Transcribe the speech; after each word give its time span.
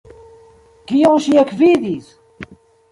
Kion 0.93 1.21
ŝi 1.27 1.37
ekvidis! 1.45 2.13